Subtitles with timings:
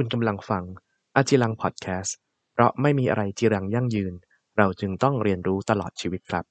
[0.00, 0.64] คุณกำลังฟัง
[1.16, 2.16] อาจิรังพอดแคสต์
[2.54, 4.12] เพราะไม่มีอะไรจีรังยั่งยืน
[4.56, 6.44] เราจึงต้องเรียนรู้ตลอดชีวิตครับ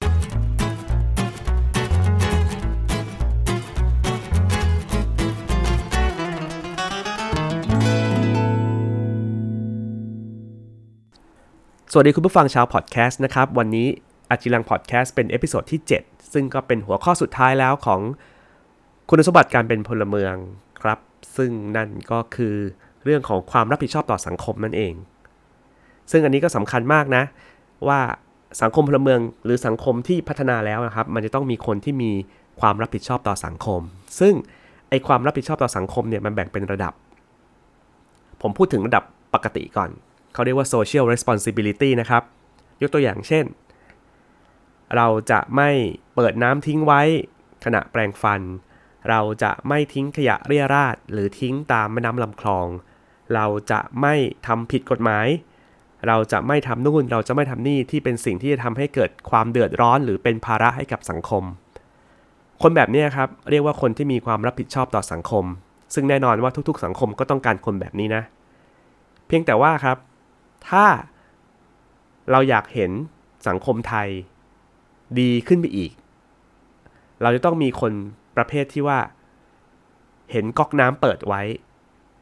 [11.92, 13.88] สวัสดีคุณผู้ฟังชาวพอดแคสต์นะครับ วันนี้
[14.29, 18.02] อาจิรังพอดแคสต์เป็น episode ที่ 7 ซึ่งก็เป็นหัวข้อสุดท้ายแล้วของ
[19.09, 20.36] คุณสมบัติการเป็นพลเมือง
[20.82, 21.00] ครับ
[21.38, 22.55] ซึ่งนั่นก็คือ
[23.08, 24.94] เรื่องของความรับผิดชอบต่อสังคมนั่นเอง
[26.12, 27.23] ซึ่งอันนี้ก็สำคัญมากนะ
[27.88, 27.99] ว่า
[28.62, 32.12] สังคมพลเมืองหรือสังคมที่พัฒนาแล้วนะครับ มันจะต้องมีคนที่มี
[32.62, 33.82] ความรับผิดชอบต่อสังคม
[34.20, 34.34] ซึ่ง
[34.90, 36.94] ไอความรับผิดชอบต่อสังคมเนี่ยมันแบ่งเป็นระดับ
[38.41, 39.90] ผมพูดถึงระดับปกติก่อน
[40.34, 42.24] เขาเรียกว่า social responsibility นะครับ
[42.82, 43.46] ยกตัวอย่างเช่น
[44.96, 45.70] เราจะไม่
[46.16, 47.02] เปิดน้ำทิ้งไว้
[47.66, 48.41] ขณะแปรงฟัน
[49.10, 52.68] เราจะไม่ทิ้งขยะเรี่ยราดหรือทิ้งตามแม่น้ำลำคลอง
[53.34, 54.16] เราจะไม่
[54.48, 55.27] ทำผิดกฎหมาย
[56.08, 61.43] เราจะไม่ทำนู่น เราจะไม่ทำนี่ที่เป็นสิ่งที่จะทำให้เกิดความเดือดร้อน หรือเป็นภาระให้กับสังคม
[62.62, 65.45] คนแบบนี้ครับเรียกว่าคนที่มีความรับผิดชอบต่อสังคม
[65.93, 68.23] ซึ่งแน่นอนว่าทุกๆ สังคมก็ต้องการคนแบบนี้นะ
[69.27, 69.97] เพียงแต่ว่าครับ
[70.69, 70.85] ถ้า
[72.31, 72.91] เราอยากเห็น
[73.47, 74.07] สังคมไทย
[75.19, 75.91] ดีขึ้นไปอีก
[77.21, 77.91] เราจะต้องมีคน
[78.35, 78.99] ประเภทที่ว่า
[80.31, 81.41] เห็นก๊อกน้ำเปิดไว้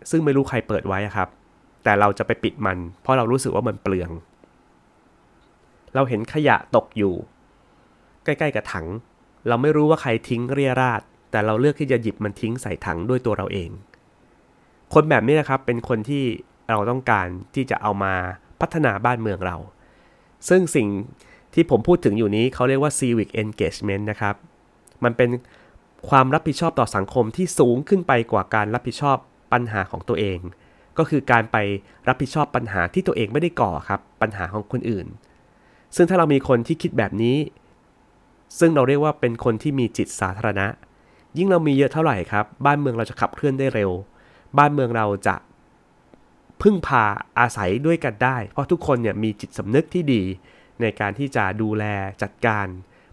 [0.09, 1.29] ซึ่งไม่รู้ใครเปิดไว้ครับ
[1.83, 4.11] แต่เราจะไปปิดมัน เพราะเรารู้สึกว่ามันเปลือง
[5.95, 7.13] เราเห็นขยะตกอยู่
[8.23, 8.87] ใกล้ๆกับถัง
[9.47, 13.69] เราไม่รู้ว่าใครทิ้งเรียราดแต่เราเลือกที่จะหยิบมันทิ้งใส่ถังด้วยตัวเราเอง
[14.93, 16.23] คนแบบนี้นะครับเป็นคนที่
[16.69, 18.13] เราต้องการที่จะเอามา
[18.61, 19.57] พัฒนาบ้านเมืองเรา
[20.49, 20.87] ซึ่งสิ่ง
[21.53, 24.35] ที่ผมพูดถึงอยู่นี้เขาเรียกว่า civic engagement นะครับ
[25.03, 25.29] มันเป็น
[26.09, 29.17] ความรับผิดชอบต่อสังคมที่สูงขึ้นไปกว่าการรับผิดชอบ
[29.51, 30.39] ปัญหาของตัวเอง
[30.97, 31.57] ก็คือการไป
[32.07, 35.07] รับผิดชอบปัญหาที่ตัวเองไม่ได้ก่อครับ ปัญหาของคนอื่น
[35.95, 37.37] ซึ่งถ้าเรามีคนที่คิดแบบนี้
[38.59, 40.67] ซึ่งเราเรียกว่าเป็นคนที่มีจิตสาธารณะ
[41.37, 43.91] ยิ่งเรามีเยอะเท่าไหร่ครับ บ้านเมืองเราจะขับเคลื่อนได้เร็ว
[44.57, 45.35] บ้านเมืองเราจะ
[46.61, 47.03] พึ่งพา
[47.39, 50.23] อาศัยด้วยกันได้ เพราะทุกคนเนี่ยมีจิตสำนึกที่ดี
[50.81, 51.83] ในการที่จะดูแล
[52.21, 52.65] จัดการ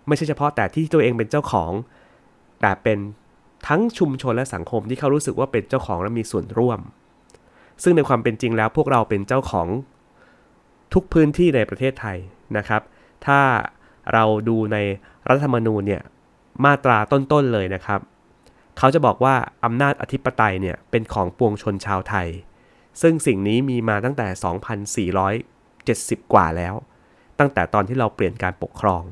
[0.06, 1.72] ไม่ใช่เฉพาะแต่ที่ตัวเองเป็นเจ้าของ
[2.60, 2.98] แต่เป็น
[3.66, 6.80] ทั้งชุมชนและสังคมที่เขารู้สึกว่าเป็นเจ้าของและมีส่วนร่วม
[7.82, 9.68] ซึ่งในความเป็นจริงแล้วพวกเราเป็นเจ้าของ
[10.94, 12.18] ทุกพื้นที่ในประเทศไทย
[12.56, 12.82] นะครับ
[13.26, 13.40] ถ้า
[14.12, 14.76] เราดูใน
[15.28, 16.02] รัฐธรรมนูญเนี่ย
[16.64, 18.00] มาตราต้นๆเลยนะครับ
[18.78, 19.34] เขาจะบอกว่า
[19.64, 22.28] อำนาจอธิปไตยเนี่ยเป็นของปวงชนชาวไทย
[23.02, 24.26] ซึ่งสิ่งนี้มีมาตั้งแต่
[25.40, 26.74] 2,470 กว่าแล้ว
[27.38, 29.04] ตั้งแต่ตอนที่เราเปลี่ยนการปกครอง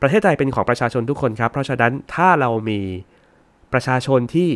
[0.00, 2.80] ประเทศไทยเป็นของประชาชนทุกคนครับ เพราะฉะนั้นถ้าเรามี
[3.72, 4.50] ประชาชนที่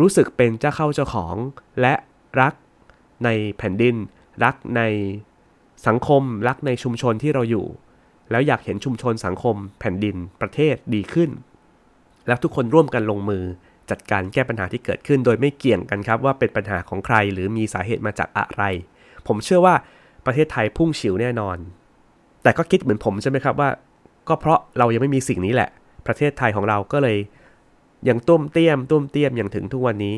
[0.00, 1.36] รู้สึกเป็นเจ้าเข้าเจ้าของ
[1.80, 1.94] และ
[2.40, 2.54] รัก
[3.24, 3.28] ใน
[3.58, 3.96] แผ่นดิน
[4.44, 4.82] รักใน
[5.86, 7.66] สังคม รักในชุมชนที่เราอยู่
[8.30, 11.30] แล้วอยากเห็นชุมชนสังคม แผ่นดินประเทศดีขึ้น
[12.26, 13.44] แล้วทุกคนร่วมกันลงมือ
[13.90, 18.62] จัดการแก้ปัญหาที่เกิดขึ้น โดยไม่เกี่ยงกันครับว่าเป็นปัญหาของใครหรือมีสาเหตุมาจากอะไร
[19.26, 19.74] ผมเชื่อว่า
[20.26, 21.56] ประเทศไทยพุ่งฉิวแน่นอน
[22.42, 23.70] แต่ก็คิดเหมือนผมใช่ไหมครับว่า
[24.28, 25.70] ก็เพราะเรายังไม่มีสิ่งนี้แหละ
[26.06, 27.16] ประเทศไทยของเราก็เลย
[28.08, 30.16] ยังตุ้มเตี้ยมตุ้มเตี้ยมอย่างถึงทุกวันนี้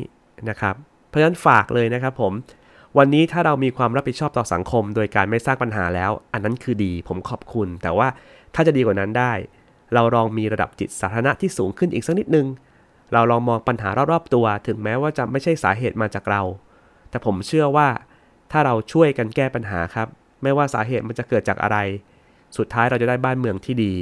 [0.49, 0.75] นะครับ
[1.07, 2.33] เพราะฉะนั้นฝากเลยนะครับผม
[2.97, 8.07] วันนี้ถ้าเรามีความรับผิดชอบต่อสังคม โดยการไม่สร้างปัญหาแล้ว อันนั้นคือดีผมขอบคุณ แต่ว่า
[8.55, 9.33] ถ้าจะดีกว่านั้นได้
[9.93, 12.47] เราลองมีระดับจิตสาธารณะที่สูงขึ้นอีกสักนิดนึง
[13.13, 16.41] เราลองมองปัญหารอบๆตัว ถึงแม้ว่าจะไม่ใช่สาเหตุมาจากเรา
[17.09, 17.87] แต่ผมเชื่อว่า
[18.51, 20.07] ถ้าเราช่วยกันแก้ปัญหาครับ
[20.43, 21.77] ไม่ว่าสาเหตุมันจะเกิดจากอะไร
[22.57, 23.93] สุดท้ายเราจะได้บ้านเมืองที่ดี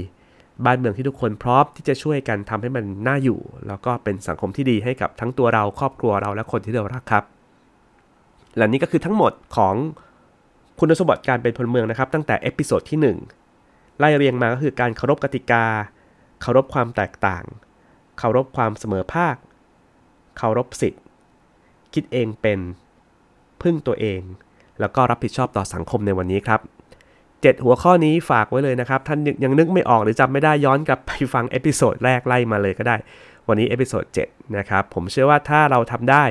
[0.65, 7.23] บ้านเมืองที่ทุกคนพร้อมที่จะช่วยกันทำให้มันน่าอยู่ แล้วก็เป็นสังคมที่ดีให้กับทั้งตัวเราครอบครัวเราและคนที่เรารักครับ
[8.57, 9.75] และนี่ก็คือทั้งหมดของ
[10.79, 13.15] คุณสมบัติการเป็นพลเมืองนะครับ ตั้งแต่ episode ที่
[13.53, 15.65] 1 ไล่เรียงมาก็คือการเคารพกติกา
[16.41, 17.43] เคารพความแตกต่าง
[18.17, 19.35] เคารพความเสมอภาค
[20.37, 21.03] เคารพสิทธิ์
[21.93, 22.59] คิดเองเป็น
[23.61, 24.21] พึ่งตัวเอง
[24.79, 26.59] แล้วก็รับผิดชอบต่อสังคมในวันนี้ครับ
[27.45, 32.95] 7 หัวข้อนี้ฝากไว้เลยนะครับ ท่านยังนึกไม่ออกหรือจำไม่ได้ย้อนกลับไปฟัง episode แรกไล่มาเลยก็ได้
[33.47, 36.25] วันนี้ episode 7นะครับ ผมเชื่อว่าถ้าเราทำได้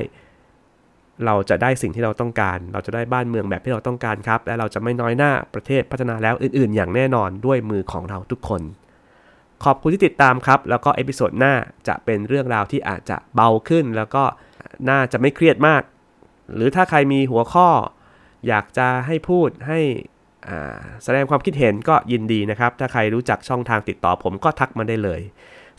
[1.25, 8.61] เราจะได้สิ่งที่เราต้องการ เราจะได้บ้านเมืองแบบที่เราต้องการครับ และเราจะไม่น้อยหน้าประเทศพัฒนาแล้วอื่น ๆ อย่างแน่นอนด้วยมือของเราทุกคน
[9.63, 11.53] ขอบคุณที่ติดตามครับ แล้วก็ episode หน้า
[11.87, 14.23] จะเป็นเรื่องราวที่อาจจะเบาขึ้น แล้วก็
[14.89, 15.81] น่าจะไม่เครียดมาก
[16.55, 17.69] หรือถ้าใครมีหัวข้อ
[18.47, 19.79] อยากจะให้พูดให้
[21.03, 25.21] แสดงความคิดเห็นก็ยินดีนะครับ ถ้าใครรู้จักช่องทางติดต่อผมก็ทักมาได้เลย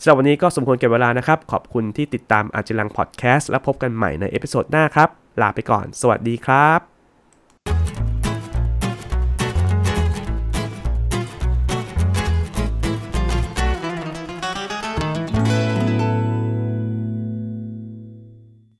[0.01, 5.09] สำหรับวันนี้ก็สมควรแก่เวลานะครับ ขอบคุณที่ติดตามอาจิรังพอดแคสต์และพบกันใหม่ใน episode หน้าครับ
[5.41, 6.94] ลาไปก่อน สวัสดีครับ